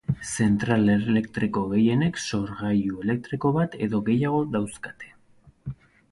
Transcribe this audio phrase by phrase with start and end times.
[0.27, 5.13] Zentral elektriko gehienek sorgailu elektriko bat edo gehiago dauzkate.